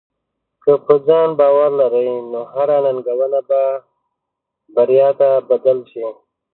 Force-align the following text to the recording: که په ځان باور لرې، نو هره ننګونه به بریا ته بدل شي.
که 0.63 0.73
په 0.85 0.93
ځان 1.07 1.29
باور 1.39 1.69
لرې، 1.81 2.09
نو 2.31 2.41
هره 2.53 2.77
ننګونه 2.85 3.39
به 3.49 3.61
بریا 4.75 5.09
ته 5.19 5.29
بدل 5.49 5.79
شي. 5.91 6.07